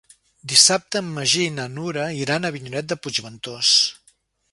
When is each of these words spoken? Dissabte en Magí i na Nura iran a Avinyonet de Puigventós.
Dissabte 0.51 1.01
en 1.01 1.11
Magí 1.17 1.43
i 1.49 1.51
na 1.57 1.65
Nura 1.73 2.05
iran 2.21 2.47
a 2.47 2.51
Avinyonet 2.55 2.89
de 2.95 2.99
Puigventós. 3.03 3.75